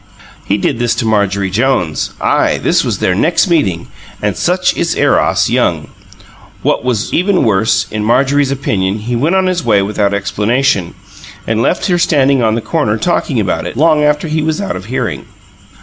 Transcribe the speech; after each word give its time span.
He 0.45 0.57
did 0.57 0.79
this 0.79 0.95
to 0.95 1.05
Marjorie 1.05 1.51
Jones 1.51 2.13
ay! 2.19 2.57
this 2.57 2.83
was 2.83 2.97
their 2.97 3.13
next 3.13 3.47
meeting, 3.47 3.87
and 4.19 4.35
such 4.35 4.75
is 4.75 4.95
Eros, 4.95 5.47
young! 5.47 5.89
What 6.63 6.83
was 6.83 7.13
even 7.13 7.43
worse, 7.43 7.85
in 7.91 8.03
Marjorie's 8.03 8.49
opinion, 8.49 8.97
he 8.97 9.15
went 9.15 9.35
on 9.35 9.45
his 9.45 9.63
way 9.63 9.83
without 9.83 10.15
explanation, 10.15 10.95
and 11.45 11.61
left 11.61 11.85
her 11.85 11.99
standing 11.99 12.41
on 12.41 12.55
the 12.55 12.61
corner 12.61 12.97
talking 12.97 13.39
about 13.39 13.67
it, 13.67 13.77
long 13.77 14.01
after 14.03 14.27
he 14.27 14.41
was 14.41 14.59
out 14.59 14.75
of 14.75 14.85
hearing. 14.85 15.25